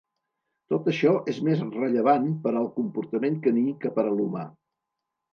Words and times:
Tot 0.73 0.87
això 0.91 1.09
és 1.33 1.41
més 1.47 1.59
rellevant 1.75 2.25
per 2.45 2.53
al 2.61 2.65
comportament 2.77 3.37
caní 3.49 3.67
que 3.85 3.93
per 3.99 4.07
a 4.07 4.15
l'humà. 4.15 4.47